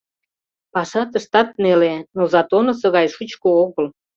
Паша 0.73 1.01
тыштат 1.11 1.49
неле, 1.63 1.93
но 2.17 2.23
затонысо 2.33 2.87
гай 2.95 3.07
шучко 3.15 3.49
огыл. 3.65 3.87